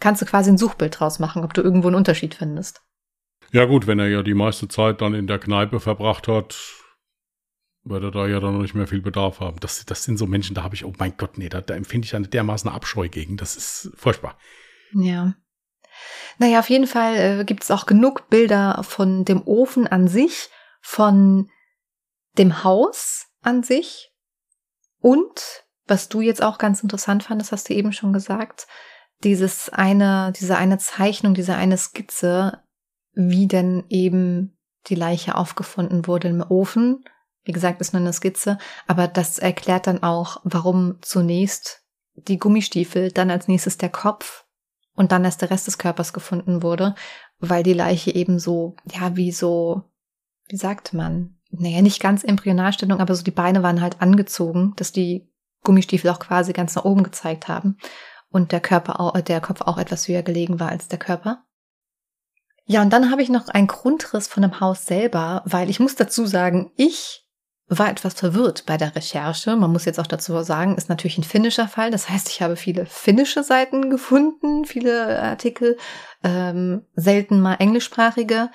[0.00, 2.82] Kannst du quasi ein Suchbild draus machen, ob du irgendwo einen Unterschied findest.
[3.52, 6.56] Ja gut, wenn er ja die meiste Zeit dann in der Kneipe verbracht hat,
[7.84, 9.58] wird er da ja dann noch nicht mehr viel Bedarf haben.
[9.60, 12.06] Das, das sind so Menschen, da habe ich, oh mein Gott, nee, da, da empfinde
[12.06, 13.36] ich eine dermaßen Abscheu gegen.
[13.36, 14.36] Das ist furchtbar.
[14.92, 15.34] Ja.
[16.38, 20.50] Naja, auf jeden Fall äh, gibt es auch genug Bilder von dem Ofen an sich,
[20.80, 21.50] von
[22.38, 24.12] dem Haus an sich.
[25.00, 28.66] Und, was du jetzt auch ganz interessant fandest, hast du eben schon gesagt,
[29.24, 32.62] dieses eine, diese eine Zeichnung, diese eine Skizze,
[33.12, 37.04] wie denn eben die Leiche aufgefunden wurde im Ofen.
[37.44, 41.82] Wie gesagt, ist nur eine Skizze, aber das erklärt dann auch, warum zunächst
[42.14, 44.45] die Gummistiefel, dann als nächstes der Kopf
[44.96, 46.94] und dann erst der Rest des Körpers gefunden wurde,
[47.38, 49.84] weil die Leiche eben so, ja, wie so,
[50.48, 54.92] wie sagt man, naja, nicht ganz Embryonalstellung, aber so die Beine waren halt angezogen, dass
[54.92, 55.30] die
[55.62, 57.76] Gummistiefel auch quasi ganz nach oben gezeigt haben
[58.30, 61.44] und der Körper, auch, der Kopf auch etwas höher gelegen war als der Körper.
[62.64, 65.94] Ja, und dann habe ich noch einen Grundriss von dem Haus selber, weil ich muss
[65.94, 67.25] dazu sagen, ich
[67.68, 69.56] war etwas verwirrt bei der Recherche.
[69.56, 71.90] Man muss jetzt auch dazu sagen, ist natürlich ein finnischer Fall.
[71.90, 75.76] Das heißt, ich habe viele finnische Seiten gefunden, viele Artikel,
[76.22, 78.50] ähm, selten mal englischsprachige.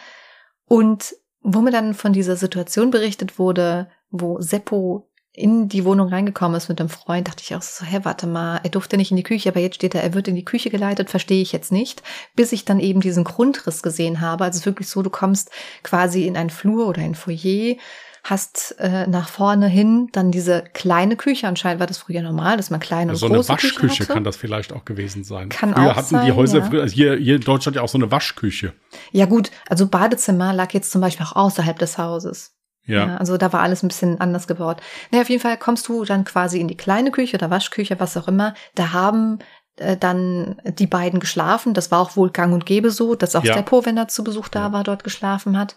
[0.66, 6.58] Und wo mir dann von dieser Situation berichtet wurde, wo Seppo in die Wohnung reingekommen
[6.58, 9.18] ist mit einem Freund, dachte ich auch so, hä, warte mal, er durfte nicht in
[9.18, 11.72] die Küche, aber jetzt steht er, er wird in die Küche geleitet, verstehe ich jetzt
[11.72, 12.04] nicht,
[12.36, 14.44] bis ich dann eben diesen Grundriss gesehen habe.
[14.44, 15.50] Also wirklich so, du kommst
[15.84, 17.76] quasi in einen Flur oder ein Foyer,
[18.24, 21.48] hast äh, nach vorne hin dann diese kleine Küche.
[21.48, 24.24] Anscheinend war das früher normal, dass man kleine so und große eine Waschküche Küche kann
[24.24, 25.50] das vielleicht auch gewesen sein.
[25.50, 26.66] Kann früher auch hatten sein, die Häuser ja.
[26.66, 28.74] früher, also hier, hier in Deutschland ja auch so eine Waschküche.
[29.12, 32.56] Ja gut, also Badezimmer lag jetzt zum Beispiel auch außerhalb des Hauses.
[32.86, 33.08] Ja.
[33.08, 34.78] Ja, also da war alles ein bisschen anders gebaut.
[35.12, 38.18] Naja, auf jeden Fall kommst du dann quasi in die kleine Küche oder Waschküche, was
[38.18, 38.56] auch immer.
[38.76, 39.40] Da haben
[39.78, 41.74] äh, dann die beiden geschlafen.
[41.74, 43.54] Das war auch wohl gang und gäbe so, dass auch Ja.
[43.54, 44.72] Steppo, wenn er zu Besuch da Ja.
[44.74, 45.76] war, dort geschlafen hat.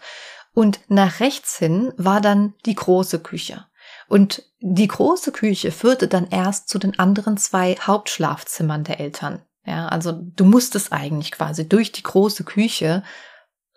[0.55, 3.65] Und nach rechts hin war dann die große Küche.
[4.07, 9.43] Und die große Küche führte dann erst zu den anderen zwei Hauptschlafzimmern der Eltern.
[9.65, 13.03] Ja, also du musstest eigentlich quasi durch die große Küche,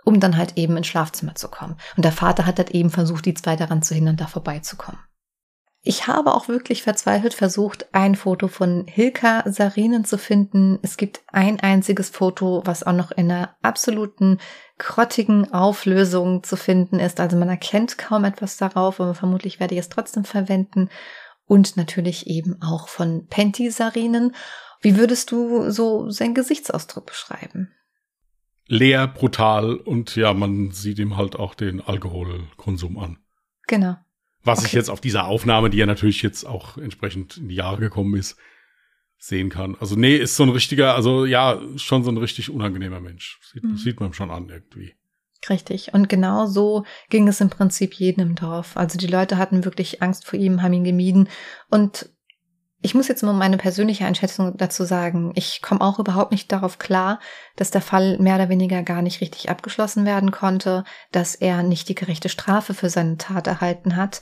[0.04, 1.76] um dann halt eben ins Schlafzimmer zu kommen.
[1.96, 5.00] Und der Vater hat halt eben versucht, die zwei daran zu hindern, da vorbeizukommen.
[5.82, 10.78] Ich habe auch wirklich verzweifelt versucht, ein Foto von Hilka Sarinen zu finden.
[10.82, 14.38] Es gibt ein einziges Foto, was auch noch in einer absoluten
[14.78, 17.20] grottigen Auflösung zu finden ist.
[17.20, 20.88] Also man erkennt kaum etwas darauf, aber vermutlich werde ich es trotzdem verwenden.
[21.46, 24.34] Und natürlich eben auch von Penti Sarinen.
[24.80, 27.72] Wie würdest du so seinen Gesichtsausdruck beschreiben?
[28.66, 33.18] Leer, brutal und ja, man sieht ihm halt auch den Alkoholkonsum an.
[33.66, 33.96] Genau.
[34.44, 34.76] Was ich Okay.
[34.76, 38.36] jetzt auf dieser Aufnahme, die ja natürlich jetzt auch entsprechend in die Jahre gekommen ist,
[39.18, 39.76] sehen kann.
[39.80, 43.40] Also nee, ist so ein richtiger, also ja, schon so ein richtig unangenehmer Mensch.
[43.52, 43.76] Sieht, Mhm.
[43.76, 44.94] sieht man schon an irgendwie.
[45.48, 45.94] Richtig.
[45.94, 48.76] Und genau so ging es im Prinzip jedem im Dorf.
[48.76, 51.28] Also die Leute hatten wirklich Angst vor ihm, haben ihn gemieden.
[51.70, 52.10] Und
[52.80, 55.32] ich muss jetzt mal meine persönliche Einschätzung dazu sagen.
[55.34, 57.18] Ich komme auch überhaupt nicht darauf klar,
[57.56, 61.88] dass der Fall mehr oder weniger gar nicht richtig abgeschlossen werden konnte, dass er nicht
[61.88, 64.20] die gerechte Strafe für seine Tat erhalten hat.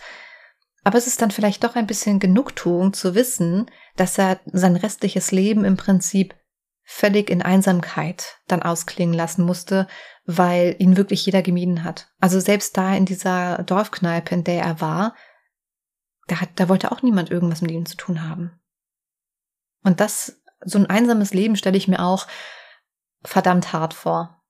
[0.87, 5.33] Aber es ist dann vielleicht doch ein bisschen Genugtuung zu wissen, dass er sein restliches
[5.33, 6.37] Leben im Prinzip
[6.85, 9.89] völlig in Einsamkeit dann ausklingen lassen musste,
[10.27, 12.13] weil ihn wirklich jeder gemieden hat.
[12.21, 15.17] Also selbst da in dieser Dorfkneipe, in der er war,
[16.29, 18.57] da, hat, da wollte auch niemand irgendwas mit ihm zu tun haben.
[19.83, 22.29] Und das, so ein einsames Leben stelle ich mir auch
[23.25, 24.41] verdammt hart vor.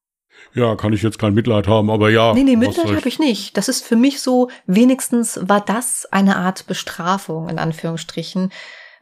[0.54, 2.32] Ja, kann ich jetzt kein Mitleid haben, aber ja.
[2.32, 3.56] nee, nee, Mitleid habe ich nicht.
[3.56, 8.50] Das ist für mich so, wenigstens war das eine Art Bestrafung, in Anführungsstrichen.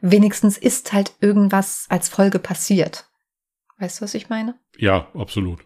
[0.01, 3.05] Wenigstens ist halt irgendwas als Folge passiert.
[3.79, 4.55] Weißt du, was ich meine?
[4.77, 5.65] Ja, absolut.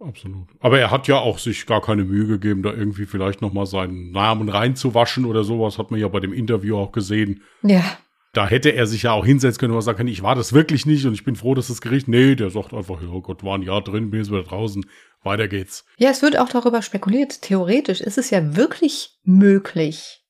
[0.00, 0.48] Absolut.
[0.60, 3.66] Aber er hat ja auch sich gar keine Mühe gegeben, da irgendwie vielleicht noch mal
[3.66, 5.78] seinen Namen reinzuwaschen oder sowas.
[5.78, 7.42] Hat man ja bei dem Interview auch gesehen.
[7.62, 7.84] Ja.
[8.32, 10.86] Da hätte er sich ja auch hinsetzen können und sagen können, ich war das wirklich
[10.86, 13.58] nicht und ich bin froh, dass das Gericht, nee, der sagt einfach, ja Gott, war
[13.58, 14.86] ein Jahr drin, bin jetzt wieder draußen,
[15.22, 15.84] weiter geht's.
[15.96, 17.42] Ja, es wird auch darüber spekuliert.
[17.42, 20.24] Theoretisch ist es ja wirklich möglich,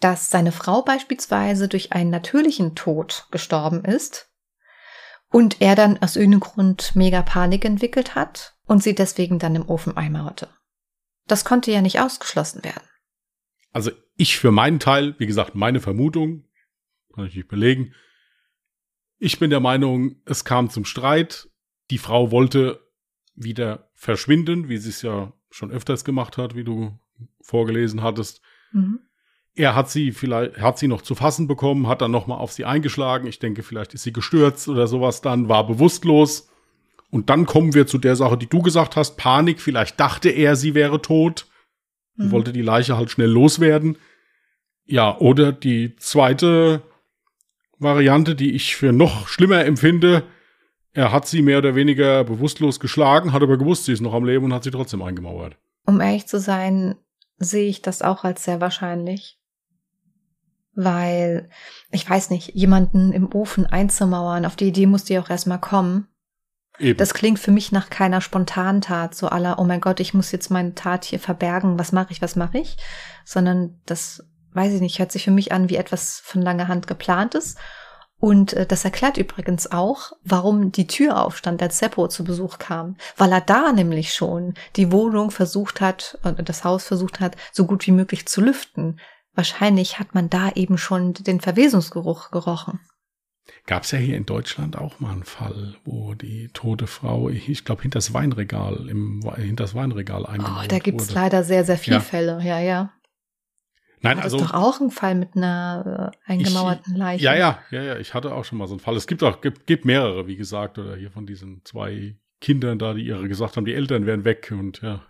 [0.00, 4.28] dass seine Frau beispielsweise durch einen natürlichen Tod gestorben ist
[5.30, 9.68] und er dann aus irgendeinem Grund mega Panik entwickelt hat und sie deswegen dann im
[9.68, 10.48] Ofen einmauerte.
[11.26, 12.82] Das konnte ja nicht ausgeschlossen werden.
[13.72, 16.44] Also ich für meinen Teil, wie gesagt, meine Vermutung,
[17.12, 17.94] kann ich nicht belegen.
[19.18, 21.48] Ich bin der Meinung, es kam zum Streit.
[21.90, 22.80] Die Frau wollte
[23.34, 26.98] wieder verschwinden, wie sie es ja schon öfters gemacht hat, wie du
[27.40, 28.42] vorgelesen hattest.
[28.72, 29.00] Mhm.
[29.54, 32.64] Er hat sie vielleicht, hat sie noch zu fassen bekommen, hat dann nochmal auf sie
[32.64, 33.26] eingeschlagen.
[33.26, 36.48] Ich denke, vielleicht ist sie gestürzt oder sowas dann, war bewusstlos.
[37.10, 39.60] Und dann kommen wir zu der Sache, die du gesagt hast, Panik.
[39.60, 41.46] Vielleicht dachte er, sie wäre tot.
[42.16, 42.30] Mhm.
[42.30, 43.98] wollte die Leiche halt schnell loswerden.
[44.84, 46.82] Ja, oder die zweite
[47.82, 50.24] Variante, die ich für noch schlimmer empfinde,
[50.92, 54.24] er hat sie mehr oder weniger bewusstlos geschlagen, hat aber gewusst, sie ist noch am
[54.24, 55.56] Leben und hat sie trotzdem eingemauert.
[55.86, 56.96] Um ehrlich zu sein,
[57.38, 59.38] sehe ich das auch als sehr wahrscheinlich.
[60.74, 61.50] Weil,
[61.90, 66.08] ich weiß nicht, jemanden im Ofen einzumauern, auf die Idee musste ja auch erstmal kommen.
[66.78, 66.96] Eben.
[66.96, 70.50] Das klingt für mich nach keiner Spontantat, so aller, oh mein Gott, ich muss jetzt
[70.50, 72.76] meine Tat hier verbergen, was mache ich, was mache ich?
[73.24, 76.86] Sondern das, weiß ich nicht, hört sich für mich an wie etwas von langer Hand
[76.86, 77.56] geplantes.
[78.18, 82.96] Und äh, das erklärt übrigens auch, warum die Tür aufstand, als Seppo zu Besuch kam.
[83.16, 87.66] Weil er da nämlich schon die Wohnung versucht hat, äh, das Haus versucht hat, so
[87.66, 89.00] gut wie möglich zu lüften.
[89.34, 92.78] Wahrscheinlich hat man da eben schon den Verwesungsgeruch gerochen.
[93.66, 97.64] Gab es ja hier in Deutschland auch mal einen Fall, wo die tote Frau, ich,
[97.64, 101.14] glaube, hinter das Weinregal, im, hinter das Weinregal Oh, eingemauert da gibt's wurde.
[101.18, 102.00] leider sehr, sehr viele Ja.
[102.00, 102.40] Fälle.
[102.44, 102.92] Ja, ja.
[104.02, 107.24] Nein, das also ist doch auch ein Fall mit einer äh, eingemauerten Leiche.
[107.24, 107.98] Ja, ja, ja, ja.
[107.98, 108.96] Ich hatte auch schon mal so einen Fall.
[108.96, 112.94] Es gibt auch, gibt, gibt mehrere, wie gesagt, oder hier von diesen zwei Kindern da,
[112.94, 115.06] die ihre gesagt haben, die Eltern wären weg und ja,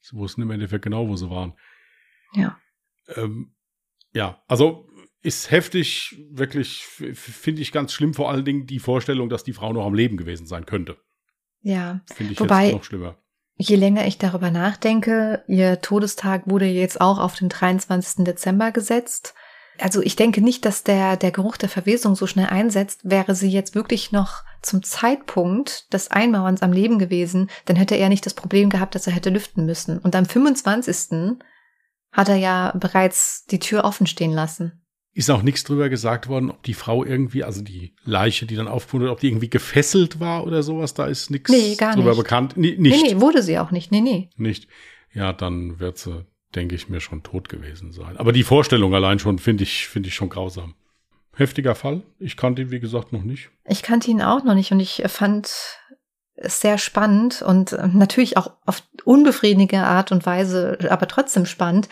[0.00, 1.52] sie wussten im Endeffekt genau, wo sie waren.
[2.34, 2.58] Ja.
[3.16, 3.54] Ähm,
[4.14, 4.88] ja, also
[5.22, 9.72] ist heftig, wirklich, finde ich ganz schlimm, vor allen Dingen die Vorstellung, dass die Frau
[9.72, 10.96] noch am Leben gewesen sein könnte.
[11.60, 12.00] Ja.
[12.14, 13.18] Finde ich Wobei- jetzt noch schlimmer.
[13.60, 18.24] Je länger ich darüber nachdenke, ihr Todestag wurde jetzt auch auf den 23.
[18.24, 19.34] Dezember gesetzt.
[19.78, 23.00] Also ich denke nicht, dass der, der Geruch der Verwesung so schnell einsetzt.
[23.02, 28.08] Wäre sie jetzt wirklich noch zum Zeitpunkt des Einmauerns am Leben gewesen, dann hätte er
[28.08, 29.98] nicht das Problem gehabt, dass er hätte lüften müssen.
[29.98, 31.38] Und am 25.
[32.12, 34.79] hat er ja bereits die Tür offen stehen lassen.
[35.12, 38.68] Ist auch nichts drüber gesagt worden, ob die Frau irgendwie, also die Leiche, die dann
[38.68, 40.94] aufgefunden wurde, ob die irgendwie gefesselt war oder sowas.
[40.94, 42.16] Da ist nichts nee, drüber nicht.
[42.16, 42.56] bekannt.
[42.56, 43.02] Nee, nicht.
[43.02, 43.90] Nee, nee, wurde sie auch nicht.
[43.90, 44.30] Nee, nee.
[44.36, 44.68] Nicht.
[45.12, 48.16] Ja, dann wird sie, denke ich mir, schon tot gewesen sein.
[48.18, 50.74] Aber die Vorstellung allein schon finde ich, finde ich schon grausam.
[51.34, 52.02] Heftiger Fall.
[52.20, 53.50] Ich kannte ihn, wie gesagt, noch nicht.
[53.66, 55.46] Ich kannte ihn auch noch nicht und ich fand
[56.36, 61.88] es sehr spannend und natürlich auch auf unbefriedigende Art und Weise, aber trotzdem spannend,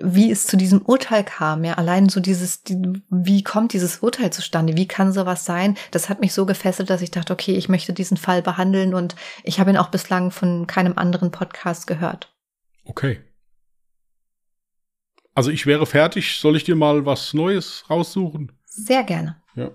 [0.00, 1.64] wie es zu diesem Urteil kam.
[1.64, 2.62] Ja, allein so dieses,
[3.10, 4.76] wie kommt dieses Urteil zustande?
[4.76, 5.76] Wie kann sowas sein?
[5.90, 9.16] Das hat mich so gefesselt, dass ich dachte, okay, ich möchte diesen Fall behandeln und
[9.42, 12.32] ich habe ihn auch bislang von keinem anderen Podcast gehört.
[12.84, 13.20] Okay.
[15.34, 16.38] Also ich wäre fertig.
[16.38, 18.52] Soll ich dir mal was Neues raussuchen?
[18.64, 19.40] Sehr gerne.
[19.54, 19.70] Ja.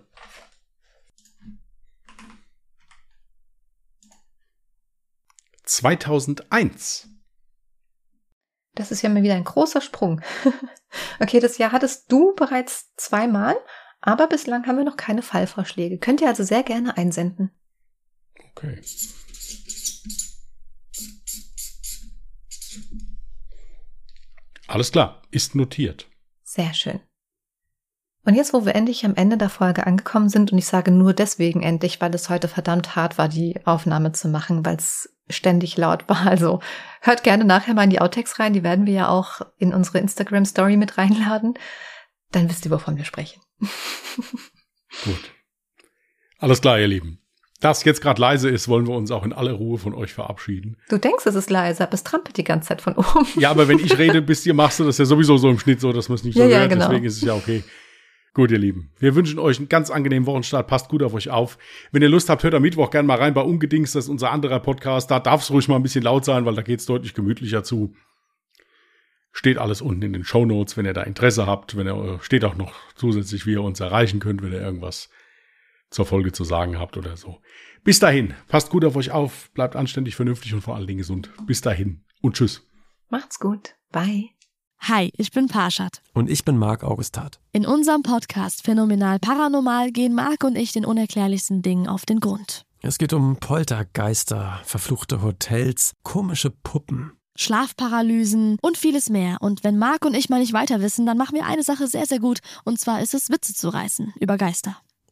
[5.64, 7.13] Zweitausendeins.
[8.76, 10.22] Das ist ja mal wieder ein großer Sprung.
[11.20, 13.56] okay, das Jahr hattest du bereits zweimal,
[14.02, 16.00] aber bislang haben wir noch keine Fallvorschläge.
[16.00, 17.52] Könnt ihr also sehr gerne einsenden.
[18.52, 18.82] Okay.
[24.68, 26.08] Alles klar, ist notiert.
[26.44, 27.00] Sehr schön.
[28.26, 31.14] Und jetzt, wo wir endlich am Ende der Folge angekommen sind, und ich sage nur
[31.14, 35.78] deswegen endlich, weil es heute verdammt hart war, die Aufnahme zu machen, weil es ständig
[35.78, 36.26] laut war.
[36.34, 36.62] Also
[37.02, 40.00] hört gerne nachher mal in die Outtakes rein, die werden wir ja auch in unsere
[40.00, 41.56] Instagram Story mit reinladen.
[42.32, 43.42] Dann wisst ihr, wovon wir sprechen.
[45.04, 45.32] Gut.
[46.40, 47.20] Alles klar, ihr Lieben.
[47.60, 50.76] Das jetzt gerade leise ist, wollen wir uns auch in aller Ruhe von euch verabschieden.
[50.90, 53.26] Du denkst, es ist leise, aber es trampelt die ganze Zeit von oben.
[53.38, 55.80] Ja, aber wenn ich rede, bis ihr machst du das ja sowieso so im Schnitt
[55.80, 56.62] so, dass man es nicht so ja, hört.
[56.62, 56.88] Ja, genau.
[56.88, 57.64] Deswegen ist es ja okay.
[58.34, 58.90] Gut, ihr Lieben.
[58.98, 60.68] Wir wünschen euch einen ganz angenehmen Wochenstart.
[60.68, 61.60] Passt gut auf euch auf.
[61.92, 63.92] Wenn ihr Lust habt, hört am Mittwoch gerne mal rein bei Ungedings.
[63.92, 65.12] Das ist unser anderer Podcast.
[65.12, 67.64] Da darf es ruhig mal ein bisschen laut sein, weil da geht es deutlich gemütlicher
[67.64, 67.94] zu.
[69.32, 71.78] Steht alles unten in den Show Notes, wenn ihr da Interesse habt.
[71.78, 75.10] Wenn ihr, steht auch noch zusätzlich, wie ihr uns erreichen könnt, wenn ihr irgendwas
[75.92, 77.40] zur Folge zu sagen habt oder so.
[77.84, 78.34] Bis dahin.
[78.48, 79.52] Passt gut auf euch auf.
[79.54, 81.30] Bleibt anständig, vernünftig und vor allen Dingen gesund.
[81.46, 82.68] Bis dahin und tschüss.
[83.10, 83.76] Macht's gut.
[83.92, 84.33] Bye.
[84.90, 86.02] Hi, ich bin Parshad.
[86.14, 87.40] Und ich bin Marc Augustat.
[87.54, 92.66] In unserem Podcast Phänomenal Paranormal gehen Marc und ich den unerklärlichsten Dingen auf den Grund.
[92.82, 97.14] Es geht um Poltergeister, verfluchte Hotels, komische Puppen.
[97.38, 99.38] Schlafparalysen und vieles mehr.
[99.40, 102.06] Und wenn Marc und ich mal nicht weiter wissen, dann machen wir eine Sache sehr,
[102.06, 102.40] sehr gut.
[102.66, 104.76] Und zwar ist es, Witze zu reißen über Geister.